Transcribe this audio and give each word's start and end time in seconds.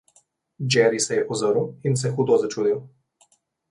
Jerry 0.75 0.99
se 0.99 1.13
je 1.15 1.27
ozrl 1.29 1.69
in 1.83 1.97
se 2.05 2.09
hudo 2.17 2.37
začudil. 2.43 2.87